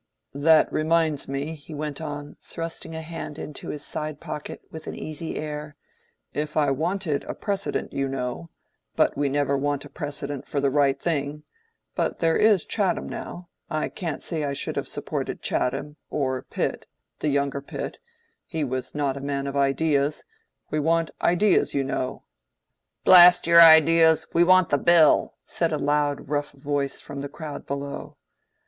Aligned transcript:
"That 0.33 0.73
reminds 0.73 1.27
me," 1.27 1.53
he 1.53 1.75
went 1.75 2.01
on, 2.01 2.35
thrusting 2.41 2.95
a 2.95 3.03
hand 3.03 3.37
into 3.37 3.69
his 3.69 3.85
side 3.85 4.19
pocket, 4.19 4.63
with 4.71 4.87
an 4.87 4.95
easy 4.95 5.35
air, 5.37 5.75
"if 6.33 6.57
I 6.57 6.71
wanted 6.71 7.23
a 7.25 7.35
precedent, 7.35 7.93
you 7.93 8.07
know—but 8.07 9.15
we 9.15 9.29
never 9.29 9.55
want 9.55 9.85
a 9.85 9.89
precedent 9.89 10.47
for 10.47 10.59
the 10.59 10.71
right 10.71 10.99
thing—but 10.99 12.17
there 12.17 12.35
is 12.35 12.65
Chatham, 12.65 13.07
now; 13.07 13.49
I 13.69 13.89
can't 13.89 14.23
say 14.23 14.43
I 14.43 14.53
should 14.53 14.75
have 14.75 14.87
supported 14.87 15.43
Chatham, 15.43 15.97
or 16.09 16.41
Pitt, 16.49 16.87
the 17.19 17.29
younger 17.29 17.61
Pitt—he 17.61 18.63
was 18.63 18.95
not 18.95 19.17
a 19.17 19.21
man 19.21 19.45
of 19.45 19.55
ideas, 19.55 20.21
and 20.21 20.71
we 20.71 20.79
want 20.79 21.11
ideas, 21.21 21.75
you 21.75 21.83
know." 21.83 22.23
"Blast 23.03 23.45
your 23.45 23.61
ideas! 23.61 24.25
we 24.33 24.43
want 24.43 24.69
the 24.69 24.79
Bill," 24.79 25.35
said 25.45 25.71
a 25.71 25.77
loud 25.77 26.27
rough 26.27 26.53
voice 26.53 27.01
from 27.01 27.21
the 27.21 27.29
crowd 27.29 27.67
below. 27.67 28.17